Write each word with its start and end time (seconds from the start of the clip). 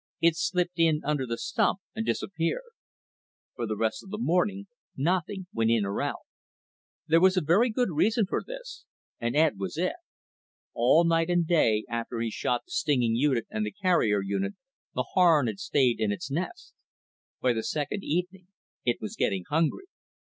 It 0.19 0.35
slipped 0.35 0.79
in 0.79 1.01
under 1.05 1.27
the 1.27 1.37
stump 1.37 1.77
and 1.93 2.03
disappeared. 2.03 2.71
For 3.55 3.67
the 3.67 3.77
rest 3.77 4.01
of 4.03 4.09
the 4.09 4.17
morning, 4.17 4.65
nothing 4.97 5.45
went 5.53 5.69
in 5.69 5.85
or 5.85 6.01
out. 6.01 6.21
There 7.07 7.21
was 7.21 7.37
a 7.37 7.43
very 7.43 7.69
good 7.69 7.89
reason 7.91 8.25
for 8.25 8.41
this, 8.43 8.83
and 9.19 9.35
Ed 9.35 9.59
was 9.59 9.77
it. 9.77 9.93
All 10.73 11.03
night 11.05 11.29
and 11.29 11.45
day 11.45 11.85
after 11.87 12.19
he 12.19 12.31
shot 12.31 12.63
the 12.65 12.71
stinging 12.71 13.13
unit 13.15 13.45
and 13.51 13.63
the 13.63 13.71
carrier 13.79 14.23
unit, 14.23 14.55
the 14.95 15.03
Harn 15.13 15.45
had 15.45 15.59
stayed 15.59 15.99
in 15.99 16.11
its 16.11 16.31
nest. 16.31 16.73
By 17.39 17.53
the 17.53 17.61
second 17.61 18.03
evening, 18.03 18.47
it 18.83 18.97
was 19.01 19.15
getting 19.15 19.43
hungry. 19.51 19.85